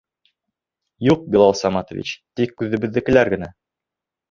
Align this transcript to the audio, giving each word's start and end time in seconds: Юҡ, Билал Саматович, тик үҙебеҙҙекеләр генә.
Юҡ, 1.07 1.21
Билал 1.35 1.53
Саматович, 1.61 2.15
тик 2.41 2.67
үҙебеҙҙекеләр 2.67 3.35
генә. 3.37 3.53